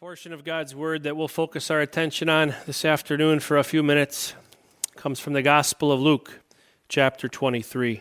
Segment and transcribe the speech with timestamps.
[0.00, 3.82] portion of God's Word that we'll focus our attention on this afternoon for a few
[3.82, 4.32] minutes
[4.94, 6.38] comes from the Gospel of Luke,
[6.88, 8.00] chapter 23.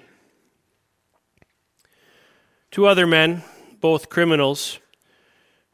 [2.70, 3.42] Two other men,
[3.82, 4.78] both criminals,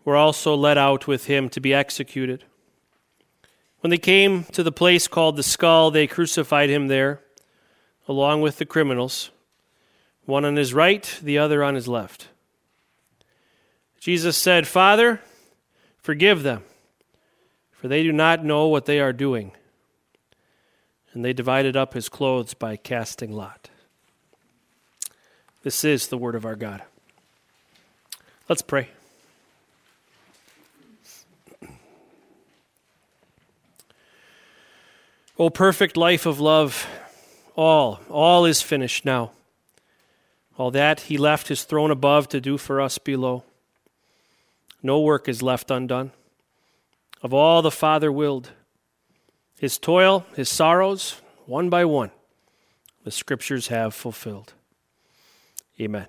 [0.06, 2.46] were also led out with him to be executed.
[3.82, 7.20] When they came to the place called the skull, they crucified him there,
[8.08, 9.30] along with the criminals,
[10.24, 12.30] one on his right, the other on his left.
[14.00, 15.20] Jesus said, Father,
[16.04, 16.64] Forgive them,
[17.71, 19.54] for they do not know what they are doing.
[21.14, 23.70] And they divided up his clothes by casting lot.
[25.61, 26.84] This is the word of our God.
[28.50, 28.89] Let's pray.
[35.39, 36.86] O perfect life of love,
[37.56, 39.31] all, all is finished now.
[40.58, 43.45] All that he left his throne above to do for us below.
[44.83, 46.11] No work is left undone.
[47.22, 48.52] Of all the Father willed,
[49.58, 52.11] his toil, his sorrows, one by one,
[53.05, 54.52] the Scriptures have fulfilled.
[55.80, 56.08] Amen.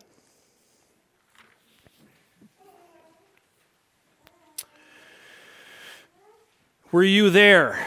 [6.90, 7.86] Were you there?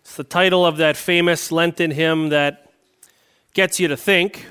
[0.00, 2.70] It's the title of that famous Lenten hymn that
[3.54, 4.46] gets you to think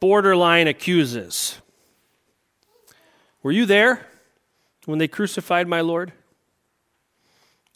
[0.00, 1.60] borderline accuses.
[3.42, 4.06] Were you there
[4.84, 6.12] when they crucified my Lord?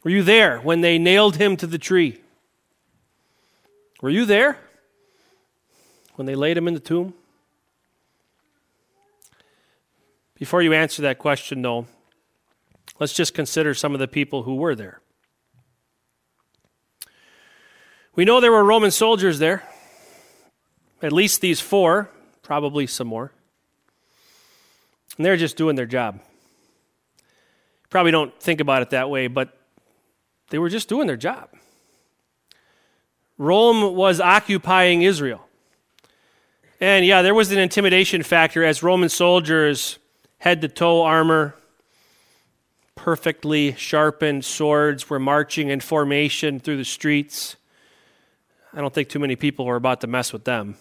[0.02, 2.20] Were you there when they nailed him to the tree?
[4.00, 4.58] Were you there
[6.14, 7.14] when they laid him in the tomb?
[10.34, 11.86] Before you answer that question, though,
[12.98, 15.00] let's just consider some of the people who were there.
[18.14, 19.62] We know there were Roman soldiers there.
[21.02, 22.10] At least these four,
[22.42, 23.32] probably some more.
[25.16, 26.20] And they're just doing their job.
[27.88, 29.56] Probably don't think about it that way, but
[30.50, 31.48] they were just doing their job.
[33.38, 35.46] Rome was occupying Israel.
[36.80, 39.98] And yeah, there was an intimidation factor as Roman soldiers,
[40.38, 41.54] head to toe armor,
[42.94, 47.56] perfectly sharpened swords, were marching in formation through the streets.
[48.72, 50.76] I don't think too many people were about to mess with them.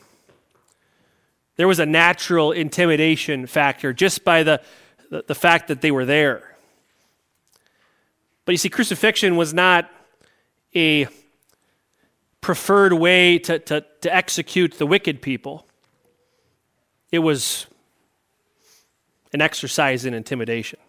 [1.59, 4.61] There was a natural intimidation factor just by the,
[5.09, 6.55] the, the fact that they were there.
[8.45, 9.91] But you see, crucifixion was not
[10.73, 11.09] a
[12.39, 15.67] preferred way to, to, to execute the wicked people,
[17.11, 17.65] it was
[19.33, 20.79] an exercise in intimidation.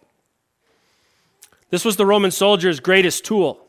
[1.69, 3.59] This was the Roman soldier's greatest tool.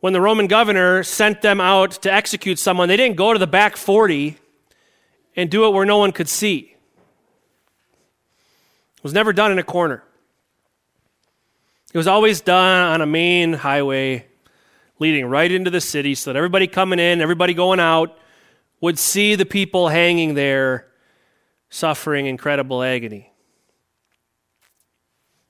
[0.00, 3.46] When the Roman governor sent them out to execute someone, they didn't go to the
[3.46, 4.38] back 40
[5.38, 6.74] and do it where no one could see.
[8.96, 10.02] It was never done in a corner.
[11.94, 14.26] It was always done on a main highway
[14.98, 18.18] leading right into the city so that everybody coming in, everybody going out
[18.80, 20.88] would see the people hanging there
[21.70, 23.30] suffering incredible agony.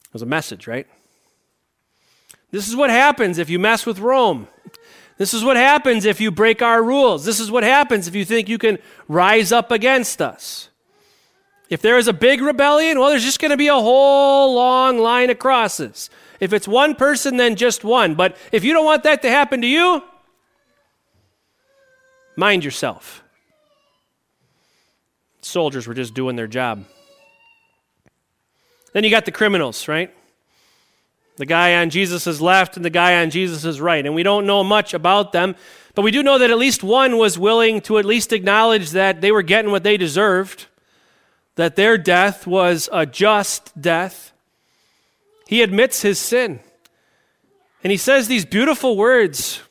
[0.04, 0.86] It was a message, right?
[2.50, 4.48] This is what happens if you mess with Rome.
[5.18, 7.24] This is what happens if you break our rules.
[7.24, 10.68] This is what happens if you think you can rise up against us.
[11.68, 14.98] If there is a big rebellion, well, there's just going to be a whole long
[14.98, 16.08] line of crosses.
[16.40, 18.14] If it's one person, then just one.
[18.14, 20.02] But if you don't want that to happen to you,
[22.36, 23.22] mind yourself.
[25.40, 26.84] Soldiers were just doing their job.
[28.92, 30.14] Then you got the criminals, right?
[31.38, 34.04] The guy on Jesus' left and the guy on Jesus' right.
[34.04, 35.56] And we don't know much about them,
[35.94, 39.20] but we do know that at least one was willing to at least acknowledge that
[39.20, 40.66] they were getting what they deserved,
[41.54, 44.32] that their death was a just death.
[45.46, 46.60] He admits his sin.
[47.82, 49.62] And he says these beautiful words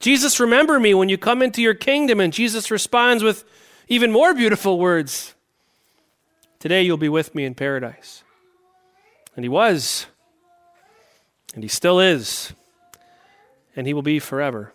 [0.00, 2.18] Jesus, remember me when you come into your kingdom.
[2.18, 3.44] And Jesus responds with
[3.86, 5.34] even more beautiful words
[6.58, 8.22] Today you'll be with me in paradise.
[9.34, 10.06] And he was.
[11.54, 12.52] And he still is.
[13.76, 14.72] And he will be forever.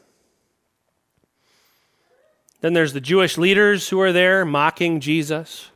[2.61, 5.69] Then there's the Jewish leaders who are there mocking Jesus.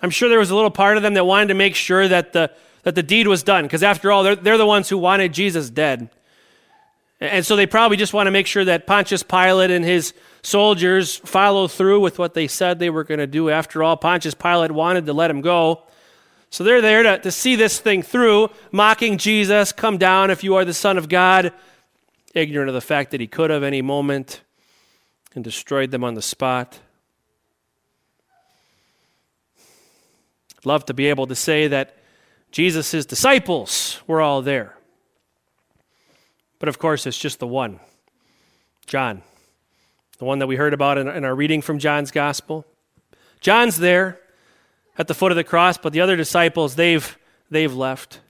[0.00, 2.32] I'm sure there was a little part of them that wanted to make sure that
[2.32, 2.50] the,
[2.82, 5.70] that the deed was done, because after all, they're, they're the ones who wanted Jesus
[5.70, 6.10] dead.
[7.20, 10.12] And so they probably just want to make sure that Pontius Pilate and his
[10.42, 13.50] soldiers follow through with what they said they were going to do.
[13.50, 15.82] After all, Pontius Pilate wanted to let him go.
[16.54, 20.54] So they're there to, to see this thing through, mocking Jesus, come down if you
[20.54, 21.52] are the Son of God,
[22.32, 24.40] ignorant of the fact that he could have any moment
[25.34, 26.78] and destroyed them on the spot.
[30.62, 31.96] Love to be able to say that
[32.52, 34.76] Jesus' disciples were all there.
[36.60, 37.80] But of course, it's just the one
[38.86, 39.22] John,
[40.18, 42.64] the one that we heard about in, in our reading from John's gospel.
[43.40, 44.20] John's there
[44.96, 47.18] at the foot of the cross, but the other disciples, they've,
[47.50, 48.20] they've left.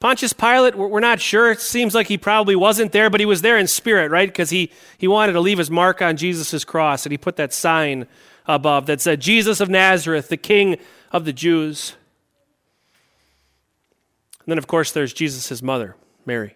[0.00, 1.50] Pontius Pilate, we're not sure.
[1.50, 4.28] It seems like he probably wasn't there, but he was there in spirit, right?
[4.28, 7.54] Because he, he wanted to leave his mark on Jesus' cross, and he put that
[7.54, 8.06] sign
[8.46, 10.76] above that said, Jesus of Nazareth, the King
[11.10, 11.94] of the Jews.
[14.40, 15.96] And then, of course, there's Jesus' mother,
[16.26, 16.54] Mary.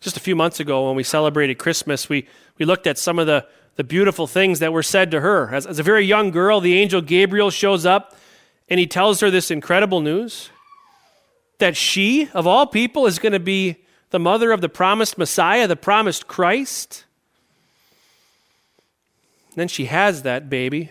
[0.00, 2.26] Just a few months ago, when we celebrated Christmas, we,
[2.56, 3.46] we looked at some of the,
[3.80, 5.54] the beautiful things that were said to her.
[5.54, 8.14] As, as a very young girl, the angel Gabriel shows up
[8.68, 10.50] and he tells her this incredible news
[11.60, 13.76] that she, of all people, is going to be
[14.10, 17.06] the mother of the promised Messiah, the promised Christ.
[19.54, 20.90] Then she has that baby.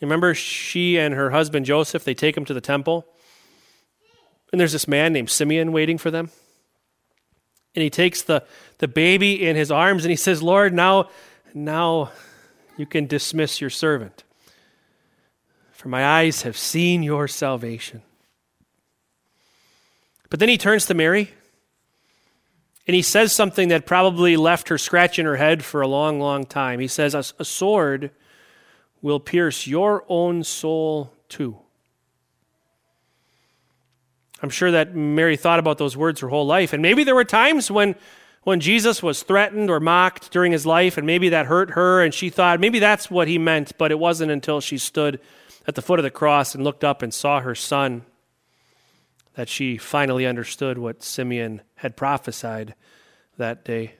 [0.00, 3.06] Remember, she and her husband Joseph, they take him to the temple.
[4.50, 6.32] And there's this man named Simeon waiting for them.
[7.74, 8.44] And he takes the,
[8.78, 11.10] the baby in his arms and he says, Lord, now,
[11.52, 12.12] now
[12.76, 14.24] you can dismiss your servant.
[15.72, 18.02] For my eyes have seen your salvation.
[20.30, 21.30] But then he turns to Mary
[22.86, 26.44] and he says something that probably left her scratching her head for a long, long
[26.44, 26.80] time.
[26.80, 28.10] He says, A sword
[29.00, 31.58] will pierce your own soul too.
[34.42, 36.72] I'm sure that Mary thought about those words her whole life.
[36.72, 37.94] And maybe there were times when,
[38.42, 42.12] when Jesus was threatened or mocked during his life, and maybe that hurt her, and
[42.12, 45.20] she thought maybe that's what he meant, but it wasn't until she stood
[45.66, 48.04] at the foot of the cross and looked up and saw her son
[49.34, 52.74] that she finally understood what Simeon had prophesied
[53.36, 53.94] that day.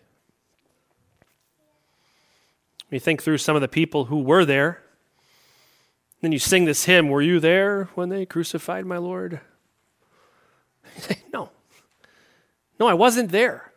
[2.90, 4.80] You think through some of the people who were there.
[6.20, 9.40] Then you sing this hymn Were you there when they crucified my Lord?
[11.32, 11.50] No.
[12.78, 13.72] No, I wasn't there.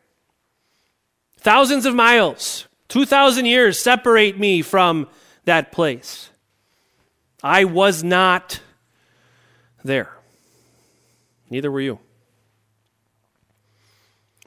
[1.37, 5.07] Thousands of miles, 2,000 years separate me from
[5.45, 6.29] that place.
[7.43, 8.59] I was not
[9.83, 10.11] there.
[11.49, 11.99] Neither were you.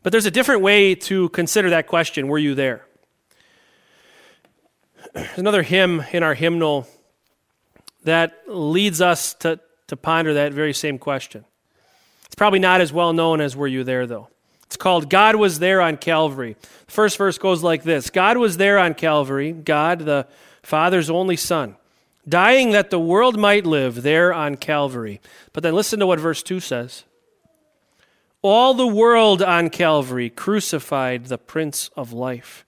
[0.03, 2.87] But there's a different way to consider that question were you there?
[5.15, 6.87] There's another hymn in our hymnal
[8.05, 11.45] that leads us to, to ponder that very same question.
[12.31, 14.29] It's probably not as well known as Were You There, though.
[14.63, 16.57] It's called God Was There on Calvary.
[16.87, 20.27] The first verse goes like this God was there on Calvary, God, the
[20.63, 21.77] Father's only Son
[22.29, 25.21] dying that the world might live there on Calvary.
[25.53, 27.05] But then listen to what verse 2 says.
[28.43, 32.65] All the world on Calvary crucified the Prince of Life,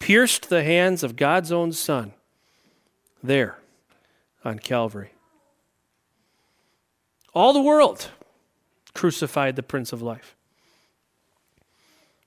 [0.00, 2.12] pierced the hands of God's own Son
[3.22, 3.58] there
[4.44, 5.10] on Calvary.
[7.34, 8.10] All the world
[8.94, 10.36] crucified the Prince of Life.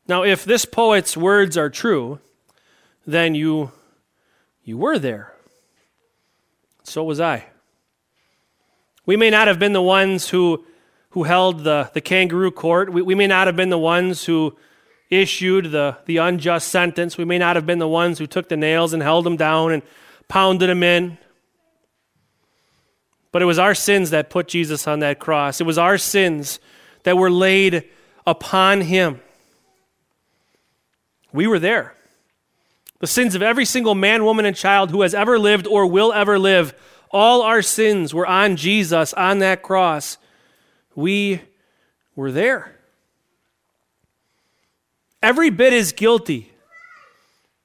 [0.07, 2.19] Now, if this poet's words are true,
[3.07, 3.71] then you,
[4.63, 5.35] you were there
[6.87, 7.45] so was I.
[9.05, 10.65] We may not have been the ones who,
[11.09, 12.91] who held the, the kangaroo court.
[12.91, 14.57] We, we may not have been the ones who
[15.09, 17.17] issued the, the unjust sentence.
[17.17, 19.71] We may not have been the ones who took the nails and held them down
[19.71, 19.83] and
[20.27, 21.17] pounded them in.
[23.35, 25.59] But it was our sins that put Jesus on that cross.
[25.59, 26.57] It was our sins
[27.03, 27.83] that were laid
[28.25, 29.19] upon him.
[31.33, 31.95] We were there.
[32.99, 36.13] The sins of every single man, woman, and child who has ever lived or will
[36.13, 36.73] ever live,
[37.11, 40.17] all our sins were on Jesus on that cross.
[40.95, 41.41] We
[42.15, 42.73] were there.
[45.21, 46.53] Every bit as guilty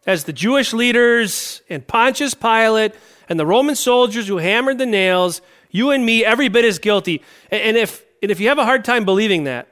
[0.04, 2.92] as the Jewish leaders and Pontius Pilate
[3.28, 7.22] and the Roman soldiers who hammered the nails, you and me, every bit as guilty.
[7.50, 9.68] And if, and if you have a hard time believing that,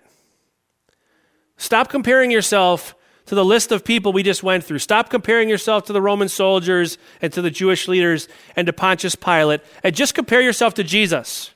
[1.57, 2.95] stop comparing yourself
[3.27, 4.79] to the list of people we just went through.
[4.79, 8.27] Stop comparing yourself to the Roman soldiers and to the Jewish leaders
[8.57, 11.51] and to Pontius Pilate, and just compare yourself to Jesus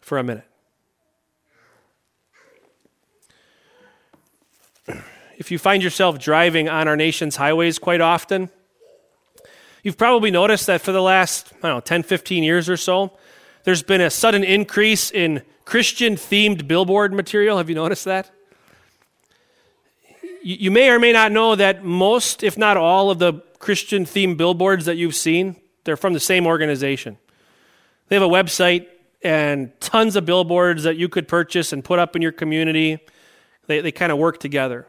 [0.00, 0.44] for a minute.
[5.36, 8.48] If you find yourself driving on our nation's highways quite often,
[9.82, 13.12] you've probably noticed that for the last, I don't know, 10, 15 years or so,
[13.68, 17.58] there's been a sudden increase in Christian themed billboard material.
[17.58, 18.30] Have you noticed that?
[20.42, 24.38] you may or may not know that most, if not all, of the Christian themed
[24.38, 27.18] billboards that you've seen, they're from the same organization.
[28.08, 28.86] They have a website
[29.20, 33.00] and tons of billboards that you could purchase and put up in your community.
[33.66, 34.86] They, they kind of work together.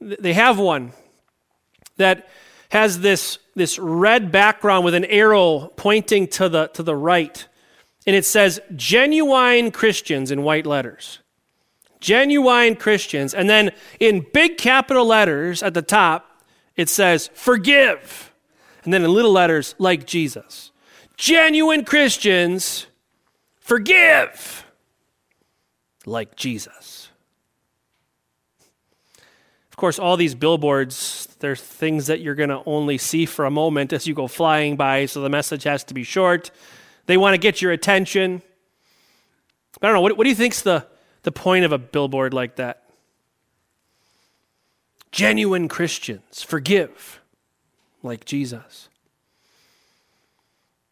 [0.00, 0.94] They have one
[1.98, 2.30] that
[2.70, 7.46] has this, this red background with an arrow pointing to the, to the right.
[8.06, 11.18] And it says genuine Christians in white letters.
[12.00, 13.34] Genuine Christians.
[13.34, 16.44] And then in big capital letters at the top,
[16.76, 18.32] it says forgive.
[18.84, 20.70] And then in little letters, like Jesus.
[21.16, 22.86] Genuine Christians
[23.58, 24.64] forgive
[26.06, 27.10] like Jesus.
[29.80, 33.94] Course, all these billboards, they're things that you're going to only see for a moment
[33.94, 36.50] as you go flying by, so the message has to be short.
[37.06, 38.42] They want to get your attention.
[39.80, 40.86] I don't know, what, what do you think's the,
[41.22, 42.82] the point of a billboard like that?
[45.12, 47.22] Genuine Christians forgive
[48.02, 48.89] like Jesus.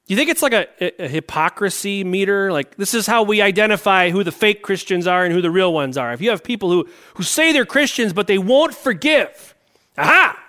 [0.09, 0.67] You think it's like a,
[1.05, 2.51] a, hypocrisy meter?
[2.51, 5.73] Like, this is how we identify who the fake Christians are and who the real
[5.73, 6.15] ones are.
[6.15, 9.55] If you have people who, who say they're Christians, but they won't forgive,
[9.99, 10.43] aha!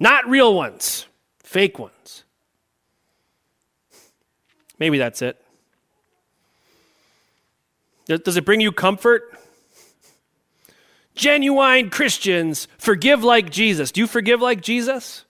[0.00, 1.06] Not real ones,
[1.44, 2.24] fake ones.
[4.80, 5.40] Maybe that's it.
[8.06, 9.32] Does it bring you comfort?
[11.14, 13.92] Genuine Christians forgive like Jesus.
[13.92, 15.24] Do you forgive like Jesus?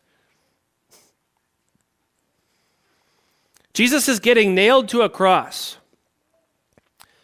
[3.76, 5.76] Jesus is getting nailed to a cross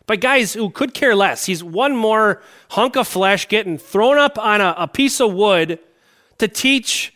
[0.04, 1.46] by guys who could care less.
[1.46, 2.42] He's one more
[2.72, 5.78] hunk of flesh getting thrown up on a, a piece of wood
[6.36, 7.14] to teach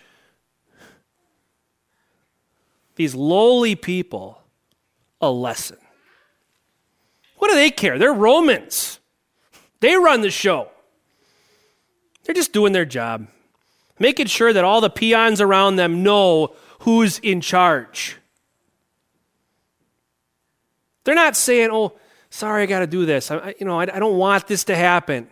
[2.95, 4.41] these lowly people
[5.21, 5.77] a lesson.
[7.37, 7.99] What do they care?
[7.99, 9.01] They're Romans.
[9.81, 10.71] They run the show.
[12.25, 13.27] They're just doing their job,
[13.99, 18.17] making sure that all the peons around them know who's in charge.
[21.07, 21.93] They're not saying, oh,
[22.31, 23.31] sorry, I got to do this.
[23.31, 25.29] I, you know, I, I, don't want this to happen.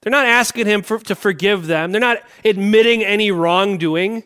[0.00, 1.92] They're not asking him for, to forgive them.
[1.92, 4.24] They're not admitting any wrongdoing.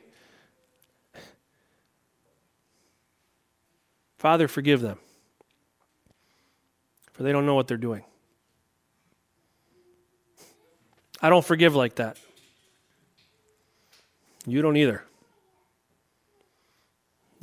[4.17, 4.99] Father, forgive them,
[7.13, 8.03] for they don't know what they're doing.
[11.21, 12.17] I don't forgive like that.
[14.47, 15.05] You don't either.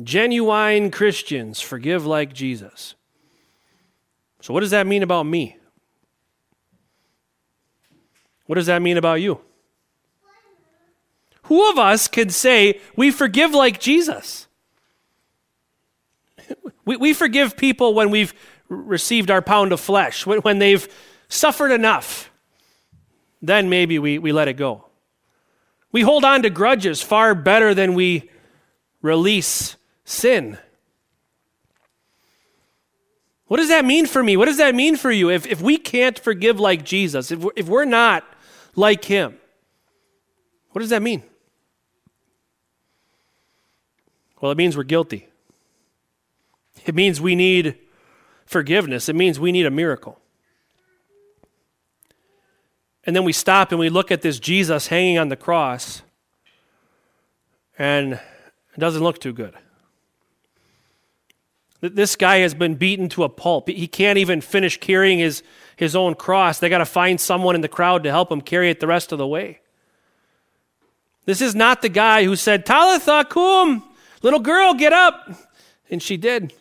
[0.02, 2.96] Genuine Christians forgive like Jesus.
[4.42, 5.58] So, what does that mean about me?
[8.46, 9.42] What does that mean about you?
[11.44, 14.48] Who of us can say we forgive like Jesus?
[16.86, 18.34] We, we forgive people when we've
[18.68, 20.88] received our pound of flesh, when, when they've
[21.28, 22.32] suffered enough.
[23.44, 24.86] Then maybe we, we let it go.
[25.92, 28.32] We hold on to grudges far better than we
[29.04, 29.76] release
[30.10, 30.58] sin.
[33.46, 34.38] What does that mean for me?
[34.38, 35.30] What does that mean for you?
[35.30, 38.24] If, if we can't forgive like Jesus, if we're, if we're not
[38.76, 39.38] like him,
[40.72, 41.24] what does that mean?
[44.40, 45.28] Well, it means we're guilty.
[46.86, 47.78] It means we need
[48.46, 49.10] forgiveness.
[49.10, 50.20] It means we need a miracle.
[53.06, 56.04] And then we stop and we look at this Jesus hanging on the cross,
[57.78, 59.56] and it doesn't look too good.
[61.82, 63.70] This guy has been beaten to a pulp.
[63.70, 65.44] He can't even finish carrying his,
[65.78, 66.60] his own cross.
[66.60, 69.12] They got to find someone in the crowd to help him carry it the rest
[69.12, 69.62] of the way.
[71.26, 73.84] This is not the guy who said, Talitha cum,
[74.22, 75.32] little girl, get up.
[75.90, 76.54] And she did.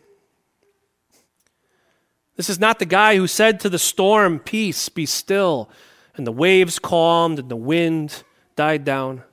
[2.36, 5.68] This is not the guy who said to the storm, Peace, be still.
[6.16, 8.22] And the waves calmed and the wind
[8.54, 9.24] died down.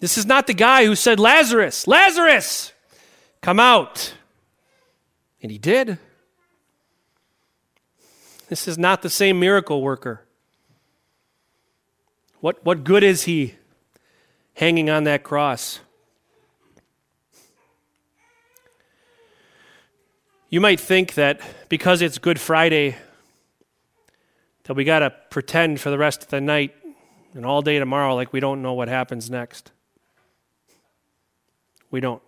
[0.00, 2.71] This is not the guy who said, Lazarus, Lazarus,
[3.42, 4.14] Come out.
[5.42, 5.98] And he did.
[8.48, 10.24] This is not the same miracle worker.
[12.40, 13.54] What, what good is he
[14.54, 15.80] hanging on that cross?
[20.48, 22.96] You might think that because it's Good Friday,
[24.64, 26.74] that we got to pretend for the rest of the night
[27.34, 29.72] and all day tomorrow like we don't know what happens next.
[31.90, 32.22] We don't.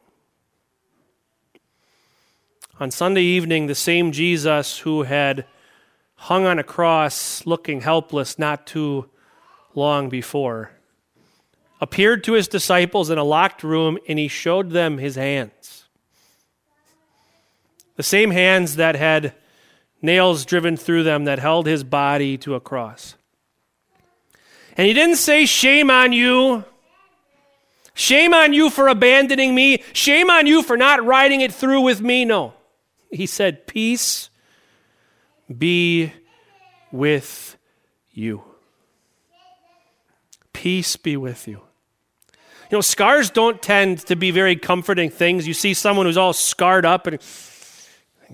[2.81, 5.47] On Sunday evening, the same Jesus who had
[6.17, 9.09] hung on a cross looking helpless not too
[9.77, 10.73] long before
[11.81, 15.85] appeared to his disciples in a locked room and he showed them his hands.
[17.95, 19.35] The same hands that had
[20.03, 23.15] nails driven through them that held his body to a cross.
[24.77, 26.65] And he didn't say, Shame on you.
[27.95, 29.85] Shame on you for abandoning me.
[29.93, 32.25] Shame on you for not riding it through with me.
[32.25, 32.55] No.
[33.15, 34.29] He said, Peace
[35.57, 36.13] be
[36.91, 37.57] with
[38.13, 38.43] you.
[40.53, 41.61] Peace be with you.
[42.71, 45.47] You know, scars don't tend to be very comforting things.
[45.47, 47.21] You see someone who's all scarred up and,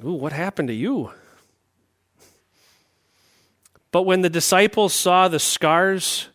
[0.02, 1.10] ooh, what happened to you?
[3.92, 6.28] But when the disciples saw the scars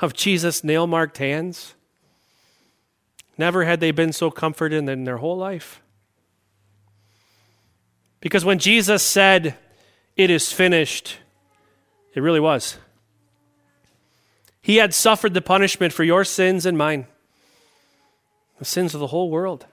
[0.00, 1.74] of Jesus' nail marked hands,
[3.36, 5.82] never had they been so comforted in their whole life.
[8.20, 9.56] Because when Jesus said,
[10.16, 11.16] It is finished,
[12.14, 12.76] it really was.
[14.62, 17.06] He had suffered the punishment for your sins and mine,
[18.58, 19.66] the sins of the whole world.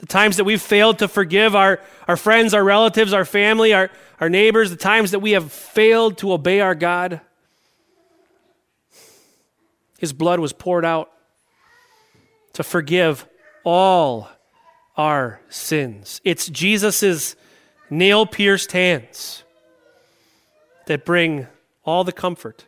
[0.00, 3.90] The times that we've failed to forgive our, our friends, our relatives, our family, our,
[4.18, 7.20] our neighbors, the times that we have failed to obey our God.
[9.98, 11.12] His blood was poured out
[12.54, 13.26] to forgive
[13.62, 14.30] all
[15.00, 16.20] our sins.
[16.24, 17.34] It's Jesus'
[17.88, 19.44] nail pierced hands
[20.84, 21.46] that bring
[21.86, 22.66] all the comfort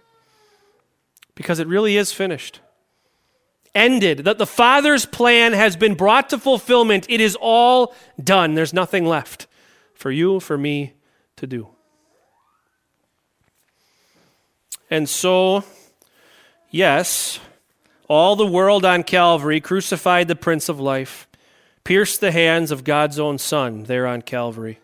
[1.34, 2.60] because it really is finished.
[3.74, 4.20] Ended.
[4.20, 7.04] That the Father's plan has been brought to fulfillment.
[7.10, 8.54] It is all done.
[8.54, 9.46] There's nothing left
[9.92, 10.94] for you, for me
[11.36, 11.68] to do.
[14.90, 15.64] And so,
[16.70, 17.40] yes,
[18.08, 21.28] all the world on Calvary crucified the Prince of Life,
[21.84, 24.78] pierced the hands of God's own Son there on Calvary.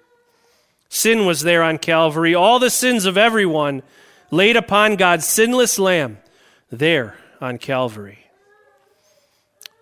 [0.89, 3.83] Sin was there on Calvary, all the sins of everyone
[4.31, 6.19] laid upon God's sinless Lamb
[6.71, 8.27] there on Calvary.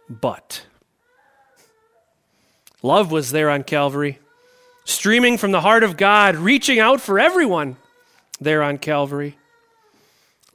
[0.09, 0.67] But
[2.83, 4.19] love was there on Calvary,
[4.85, 7.77] streaming from the heart of God, reaching out for everyone
[8.41, 9.37] there on Calvary.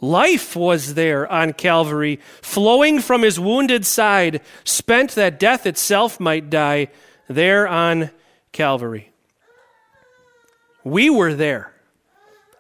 [0.01, 6.49] Life was there on Calvary, flowing from his wounded side, spent that death itself might
[6.49, 6.87] die,
[7.27, 8.09] there on
[8.51, 9.11] Calvary.
[10.83, 11.71] We were there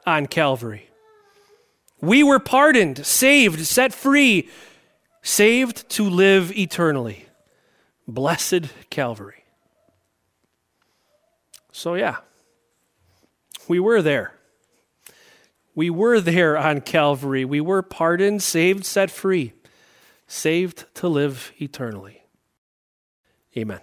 [0.05, 0.87] on Calvary.
[1.99, 4.47] We were pardoned, saved, set free,
[5.23, 7.25] saved to live eternally.
[8.07, 9.45] Blessed Calvary.
[11.71, 12.17] So, yeah,
[13.67, 14.33] we were there.
[15.73, 17.45] We were there on Calvary.
[17.45, 19.53] We were pardoned, saved, set free,
[20.27, 22.23] saved to live eternally.
[23.57, 23.81] Amen.